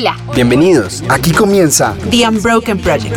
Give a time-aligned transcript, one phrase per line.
[0.00, 0.16] Hola.
[0.34, 1.04] Bienvenidos.
[1.10, 3.14] Aquí comienza The Unbroken Project.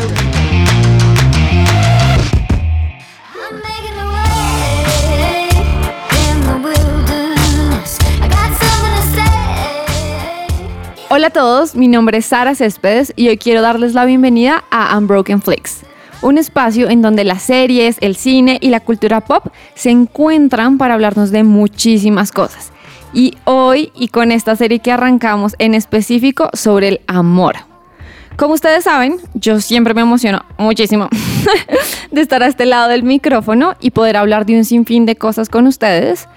[11.08, 14.98] Hola a todos, mi nombre es Sara Céspedes y hoy quiero darles la bienvenida a
[14.98, 15.84] Unbroken Flicks,
[16.22, 20.96] un espacio en donde las series, el cine y la cultura pop se encuentran para
[20.96, 22.73] hablarnos de muchísimas cosas.
[23.14, 27.56] Y hoy, y con esta serie que arrancamos en específico sobre el amor.
[28.36, 31.08] Como ustedes saben, yo siempre me emociono muchísimo
[32.12, 35.50] de estar a este lado del micrófono y poder hablar de un sinfín de cosas
[35.50, 36.28] con ustedes.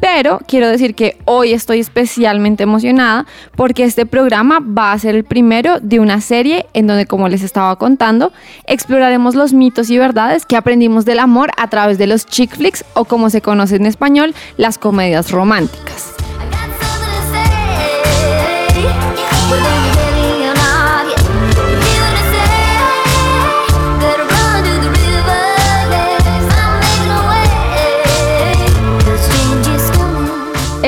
[0.00, 5.24] Pero quiero decir que hoy estoy especialmente emocionada porque este programa va a ser el
[5.24, 8.32] primero de una serie en donde, como les estaba contando,
[8.66, 12.84] exploraremos los mitos y verdades que aprendimos del amor a través de los chick flicks
[12.94, 16.21] o como se conoce en español, las comedias románticas.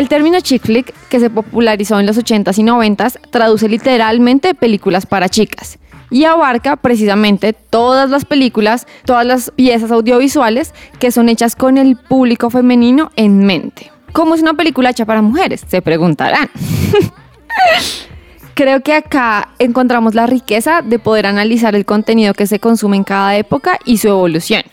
[0.05, 5.07] El término chick flick, que se popularizó en los 80s y 90s, traduce literalmente películas
[5.07, 5.79] para chicas
[6.11, 11.97] y abarca precisamente todas las películas, todas las piezas audiovisuales que son hechas con el
[11.97, 13.91] público femenino en mente.
[14.13, 15.65] ¿Cómo es una película hecha para mujeres?
[15.69, 16.51] Se preguntarán.
[18.55, 23.05] Creo que acá encontramos la riqueza de poder analizar el contenido que se consume en
[23.05, 24.65] cada época y su evolución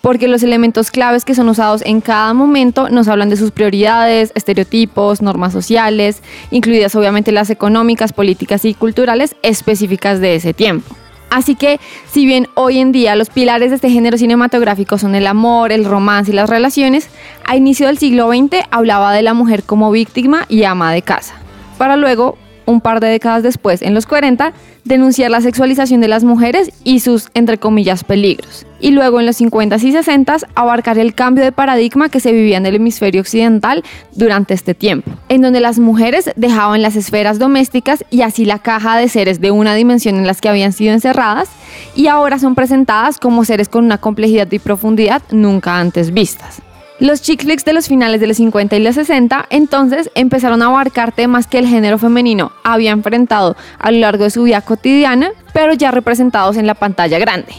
[0.00, 4.32] porque los elementos claves que son usados en cada momento nos hablan de sus prioridades,
[4.34, 10.96] estereotipos, normas sociales, incluidas obviamente las económicas, políticas y culturales específicas de ese tiempo.
[11.30, 11.78] Así que,
[12.10, 15.84] si bien hoy en día los pilares de este género cinematográfico son el amor, el
[15.84, 17.08] romance y las relaciones,
[17.46, 21.34] a inicio del siglo XX hablaba de la mujer como víctima y ama de casa,
[21.78, 22.36] para luego
[22.70, 24.52] un par de décadas después, en los 40,
[24.84, 28.66] denunciar la sexualización de las mujeres y sus, entre comillas, peligros.
[28.80, 32.56] Y luego en los 50 y 60 abarcar el cambio de paradigma que se vivía
[32.56, 38.04] en el hemisferio occidental durante este tiempo, en donde las mujeres dejaban las esferas domésticas
[38.10, 41.50] y así la caja de seres de una dimensión en las que habían sido encerradas
[41.94, 46.62] y ahora son presentadas como seres con una complejidad y profundidad nunca antes vistas.
[47.00, 50.66] Los chick flicks de los finales de los 50 y los 60 entonces empezaron a
[50.66, 55.30] abarcar temas que el género femenino había enfrentado a lo largo de su vida cotidiana,
[55.54, 57.54] pero ya representados en la pantalla grande.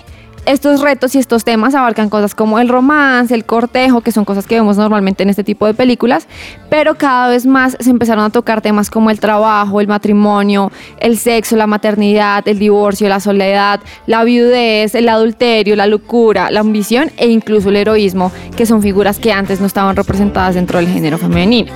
[0.47, 4.47] Estos retos y estos temas abarcan cosas como el romance, el cortejo, que son cosas
[4.47, 6.27] que vemos normalmente en este tipo de películas,
[6.67, 11.19] pero cada vez más se empezaron a tocar temas como el trabajo, el matrimonio, el
[11.19, 17.11] sexo, la maternidad, el divorcio, la soledad, la viudez, el adulterio, la locura, la ambición
[17.17, 21.19] e incluso el heroísmo, que son figuras que antes no estaban representadas dentro del género
[21.19, 21.71] femenino.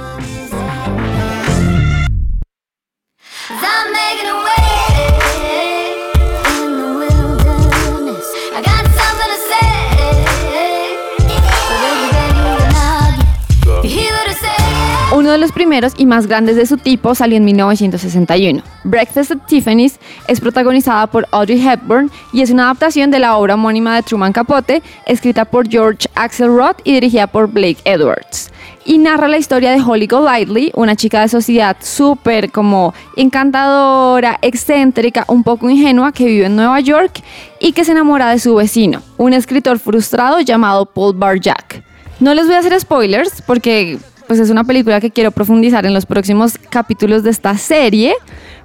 [15.25, 18.61] Uno de los primeros y más grandes de su tipo salió en 1961.
[18.83, 19.97] Breakfast at Tiffany's
[20.27, 24.33] es protagonizada por Audrey Hepburn y es una adaptación de la obra homónima de Truman
[24.33, 28.51] Capote, escrita por George Axelrod y dirigida por Blake Edwards.
[28.85, 35.25] Y narra la historia de Holly Golightly, una chica de sociedad súper como encantadora, excéntrica,
[35.27, 37.23] un poco ingenua que vive en Nueva York
[37.59, 41.83] y que se enamora de su vecino, un escritor frustrado llamado Paul Barjack.
[42.19, 43.97] No les voy a hacer spoilers porque
[44.27, 48.13] pues es una película que quiero profundizar en los próximos capítulos de esta serie,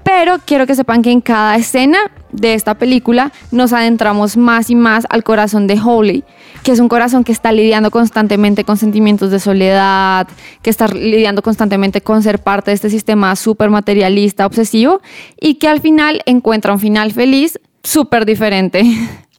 [0.02, 1.98] pero quiero que sepan que en cada escena
[2.32, 6.24] de esta película nos adentramos más y más al corazón de Holly,
[6.62, 10.28] que es un corazón que está lidiando constantemente con sentimientos de soledad,
[10.62, 15.00] que está lidiando constantemente con ser parte de este sistema súper materialista, obsesivo,
[15.40, 18.82] y que al final encuentra un final feliz súper diferente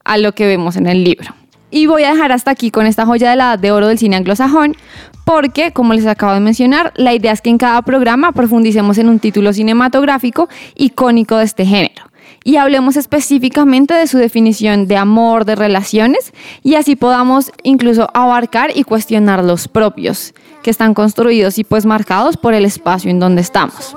[0.04, 1.41] a lo que vemos en el libro.
[1.72, 3.98] Y voy a dejar hasta aquí con esta joya de la edad de oro del
[3.98, 4.76] cine anglosajón,
[5.24, 9.08] porque, como les acabo de mencionar, la idea es que en cada programa profundicemos en
[9.08, 12.04] un título cinematográfico icónico de este género.
[12.44, 18.70] Y hablemos específicamente de su definición de amor, de relaciones, y así podamos incluso abarcar
[18.74, 23.40] y cuestionar los propios, que están construidos y pues marcados por el espacio en donde
[23.40, 23.96] estamos.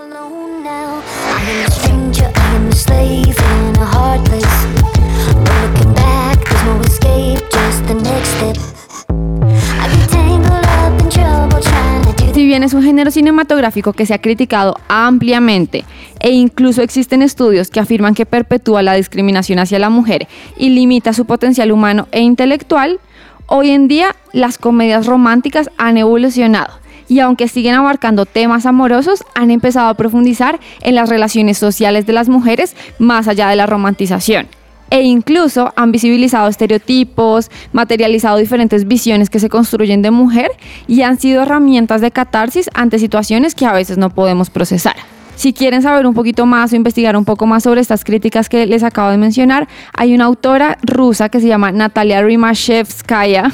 [12.63, 15.85] Es un género cinematográfico que se ha criticado ampliamente
[16.19, 21.13] e incluso existen estudios que afirman que perpetúa la discriminación hacia la mujer y limita
[21.13, 22.99] su potencial humano e intelectual,
[23.47, 26.73] hoy en día las comedias románticas han evolucionado
[27.07, 32.13] y aunque siguen abarcando temas amorosos, han empezado a profundizar en las relaciones sociales de
[32.13, 34.47] las mujeres más allá de la romantización.
[34.89, 40.51] E incluso han visibilizado estereotipos, materializado diferentes visiones que se construyen de mujer
[40.87, 44.95] y han sido herramientas de catarsis ante situaciones que a veces no podemos procesar.
[45.35, 48.65] Si quieren saber un poquito más o investigar un poco más sobre estas críticas que
[48.65, 53.51] les acabo de mencionar, hay una autora rusa que se llama Natalia Rimashevskaya.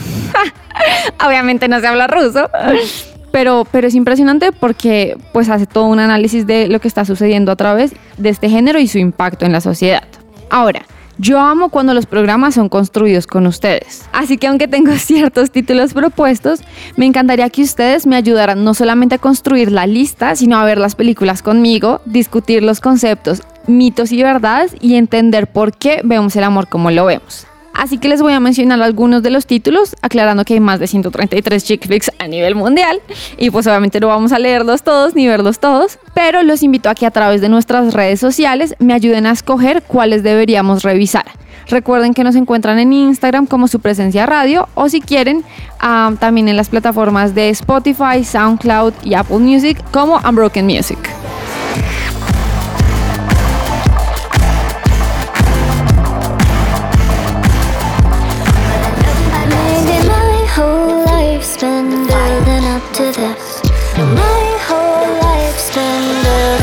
[1.25, 2.49] Obviamente no se habla ruso.
[3.31, 7.51] Pero, pero es impresionante porque pues hace todo un análisis de lo que está sucediendo
[7.51, 10.03] a través de este género y su impacto en la sociedad.
[10.49, 10.85] Ahora,
[11.17, 14.07] yo amo cuando los programas son construidos con ustedes.
[14.11, 16.61] Así que aunque tengo ciertos títulos propuestos,
[16.95, 20.77] me encantaría que ustedes me ayudaran no solamente a construir la lista, sino a ver
[20.77, 26.43] las películas conmigo, discutir los conceptos, mitos y verdades y entender por qué vemos el
[26.43, 27.47] amor como lo vemos.
[27.81, 30.85] Así que les voy a mencionar algunos de los títulos, aclarando que hay más de
[30.85, 33.01] 133 chick flicks a nivel mundial
[33.39, 36.93] y pues obviamente no vamos a leerlos todos ni verlos todos, pero los invito a
[36.93, 41.25] que a través de nuestras redes sociales me ayuden a escoger cuáles deberíamos revisar.
[41.69, 45.43] Recuerden que nos encuentran en Instagram como su presencia radio o si quieren
[46.19, 50.99] también en las plataformas de Spotify, SoundCloud y Apple Music como Unbroken Music.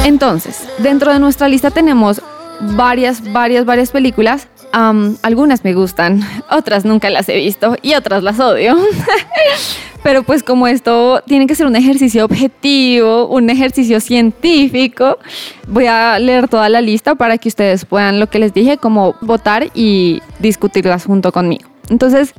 [0.05, 2.23] Entonces, dentro de nuestra lista tenemos
[2.61, 4.49] varias, varias, varias películas.
[4.73, 8.77] algunas me gustan, otras nunca las he visto y otras las odio.
[10.03, 15.19] Pero pues como esto tiene que ser un ejercicio objetivo, un ejercicio científico,
[15.67, 19.17] voy a leer toda la lista para que ustedes puedan, lo que les dije, como
[19.21, 21.69] votar y discutirlas junto conmigo.
[21.91, 22.33] Entonces,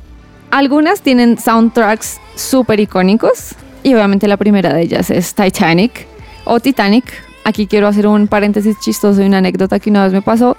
[0.52, 6.08] algunas tienen soundtracks súper icónicos y obviamente la primera de ellas es Titanic
[6.46, 10.22] o Titanic Aquí quiero hacer un paréntesis chistoso y una anécdota que una vez me
[10.22, 10.56] pasó.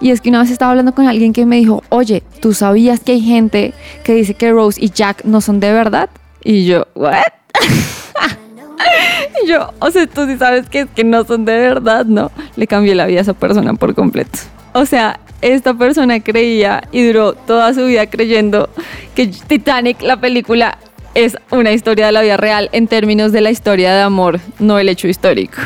[0.00, 2.98] Y es que una vez estaba hablando con alguien que me dijo, oye, ¿tú sabías
[2.98, 6.10] que hay gente que dice que Rose y Jack no son de verdad?
[6.42, 7.22] Y yo, ¿what?
[9.44, 12.32] y yo, o sea, tú sí sabes que que no son de verdad, ¿no?
[12.56, 14.40] Le cambié la vida a esa persona por completo.
[14.72, 18.70] O sea, esta persona creía y duró toda su vida creyendo
[19.14, 20.78] que Titanic, la película,
[21.14, 24.78] es una historia de la vida real en términos de la historia de amor, no
[24.78, 25.60] el hecho histórico.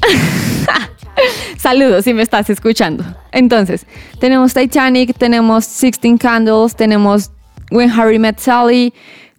[1.58, 3.04] Saludos si me estás escuchando.
[3.32, 3.86] Entonces,
[4.20, 7.30] tenemos Titanic, tenemos Sixteen Candles, tenemos
[7.70, 8.94] When Harry Met Sally,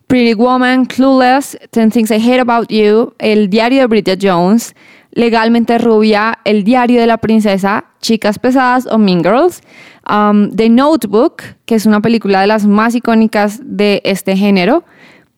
[0.08, 4.76] Pretty Woman, Clueless, Ten Things I Hate About You, El Diario de Bridget Jones,
[5.12, 9.62] Legalmente Rubia, El Diario de la Princesa, Chicas Pesadas o Mean Girls,
[10.10, 14.84] um, The Notebook, que es una película de las más icónicas de este género.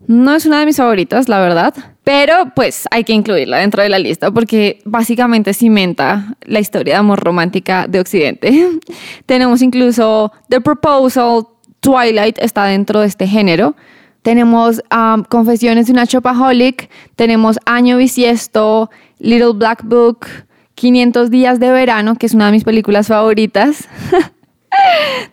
[0.08, 1.74] No es una de mis favoritas, la verdad,
[2.04, 7.00] pero pues hay que incluirla dentro de la lista porque básicamente cimenta la historia de
[7.00, 8.80] amor romántica de Occidente.
[9.26, 11.44] Tenemos incluso The Proposal,
[11.80, 13.76] Twilight está dentro de este género.
[14.22, 18.90] Tenemos um, Confesiones de una Chopaholic, tenemos Año Bisiesto,
[19.20, 20.28] Little Black Book,
[20.76, 23.88] 500 días de verano, que es una de mis películas favoritas.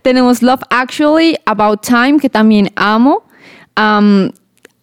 [0.03, 3.25] tenemos Love Actually, About Time, que también amo.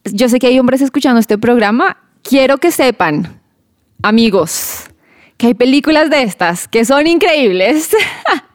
[0.06, 3.40] Yo sé que hay hombres escuchando este programa, quiero que sepan,
[4.02, 4.86] amigos,
[5.38, 7.90] que hay películas de estas que son increíbles.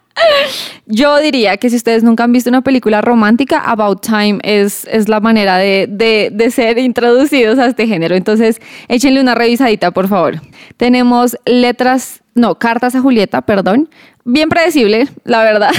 [0.86, 5.08] Yo diría que si ustedes nunca han visto una película romántica, About Time es, es
[5.08, 8.16] la manera de, de, de, ser introducidos a este género.
[8.16, 10.40] Entonces, échenle una revisadita, por favor.
[10.76, 13.90] Tenemos letras, no, cartas a Julieta, perdón.
[14.24, 15.70] Bien predecible, la verdad.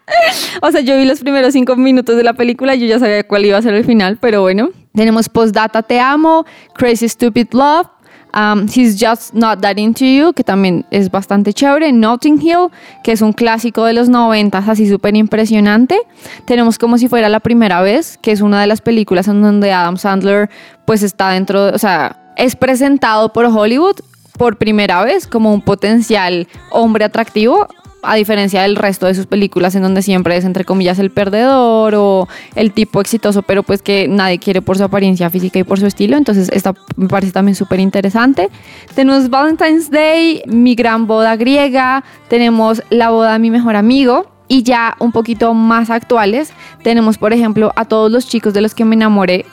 [0.62, 3.26] o sea, yo vi los primeros cinco minutos de la película y yo ya sabía
[3.26, 4.70] cuál iba a ser el final, pero bueno.
[4.94, 7.88] Tenemos Postdata Te Amo, Crazy Stupid Love,
[8.36, 11.92] um, He's Just Not That Into You, que también es bastante chévere.
[11.92, 12.68] Notting Hill,
[13.02, 15.98] que es un clásico de los 90, así súper impresionante.
[16.46, 19.72] Tenemos Como si fuera la primera vez, que es una de las películas en donde
[19.72, 20.50] Adam Sandler
[20.84, 23.96] pues está dentro, o sea, es presentado por Hollywood
[24.36, 27.66] por primera vez como un potencial hombre atractivo
[28.06, 31.94] a diferencia del resto de sus películas en donde siempre es entre comillas el perdedor
[31.96, 35.80] o el tipo exitoso, pero pues que nadie quiere por su apariencia física y por
[35.80, 36.16] su estilo.
[36.16, 38.48] Entonces esta me parece también súper interesante.
[38.94, 44.32] Tenemos Valentine's Day, mi gran boda griega, tenemos la boda de mi mejor amigo.
[44.48, 46.52] Y ya un poquito más actuales,
[46.84, 49.44] tenemos por ejemplo a todos los chicos de los que me enamoré.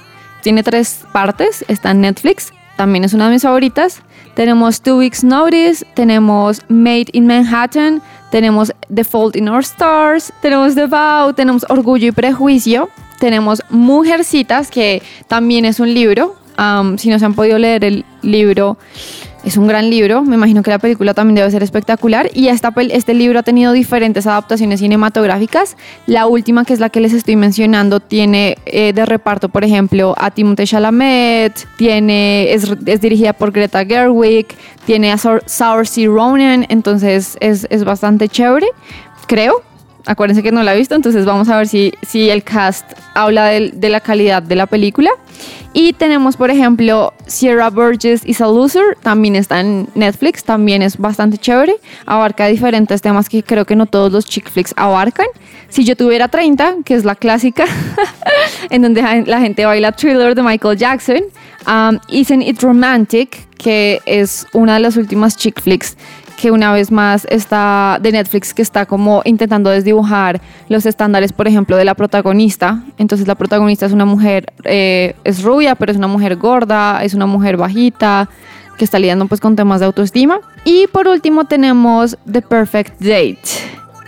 [0.44, 4.04] Tiene tres partes, está en Netflix, también es una de mis favoritas.
[4.36, 10.74] Tenemos Two Weeks Notice, tenemos Made in Manhattan, tenemos The Fault in Our Stars, tenemos
[10.74, 10.88] The
[11.36, 16.36] tenemos Orgullo y Prejuicio, tenemos Mujercitas, que también es un libro,
[16.98, 18.78] si no se han podido leer el libro,
[19.44, 20.24] es un gran libro.
[20.24, 22.30] Me imagino que la película también debe ser espectacular.
[22.34, 25.76] Y esta, este libro ha tenido diferentes adaptaciones cinematográficas.
[26.08, 30.16] La última, que es la que les estoy mencionando, tiene eh, de reparto, por ejemplo,
[30.18, 34.48] a Timothée Chalamet, tiene, es, es dirigida por Greta Gerwig,
[34.86, 38.68] tiene a Saoirse Ronan, entonces es, es bastante chévere,
[39.28, 39.64] creo.
[40.06, 43.48] Acuérdense que no la he visto, entonces vamos a ver si, si el cast habla
[43.48, 45.10] de, la calidad de la película.
[45.76, 50.98] Y tenemos, por ejemplo, Sierra Burgess is a Loser, también está en Netflix, también es
[50.98, 55.26] bastante chévere, abarca diferentes temas que creo que no todos los chick flicks abarcan.
[55.70, 57.66] Si yo tuviera 30, que es la clásica,
[58.70, 61.22] en donde la gente baila Thriller de Michael Jackson,
[61.66, 65.98] um, Isn't It Romantic, que es una de las últimas chick flicks
[66.44, 71.48] que una vez más está de Netflix que está como intentando desdibujar los estándares, por
[71.48, 72.84] ejemplo, de la protagonista.
[72.98, 77.14] Entonces la protagonista es una mujer, eh, es rubia, pero es una mujer gorda, es
[77.14, 78.28] una mujer bajita,
[78.78, 80.42] que está lidiando pues con temas de autoestima.
[80.66, 83.40] Y por último tenemos The Perfect Date.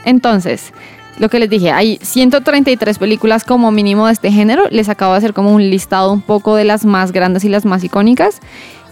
[0.04, 0.74] Entonces,
[1.18, 4.63] lo que les dije, hay 133 películas como mínimo de este género.
[4.72, 7.63] Les acabo de hacer como un listado un poco de las más grandes y las
[7.63, 8.42] más icónicas.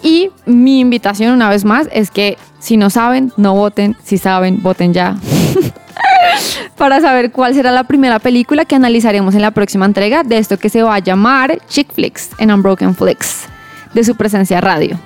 [0.03, 3.95] Y mi invitación una vez más es que si no saben, no voten.
[4.03, 5.15] Si saben, voten ya.
[6.77, 10.57] Para saber cuál será la primera película que analizaremos en la próxima entrega de esto
[10.57, 13.45] que se va a llamar Chick Flicks en Unbroken Flicks,
[13.93, 14.99] de su presencia radio.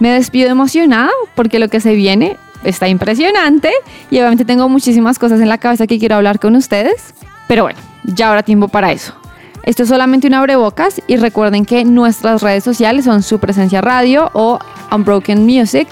[0.00, 3.70] Me despido emocionada porque lo que se viene está impresionante
[4.10, 7.14] y obviamente tengo muchísimas cosas en la cabeza que quiero hablar con ustedes.
[7.48, 9.14] Pero bueno, ya habrá tiempo para eso.
[9.64, 14.30] Esto es solamente un abrebocas y recuerden que nuestras redes sociales son su presencia radio
[14.34, 14.58] o
[14.92, 15.88] Unbroken Music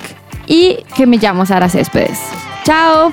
[0.46, 2.18] y que me llamo Sara Céspedes.
[2.64, 3.12] ¡Chao!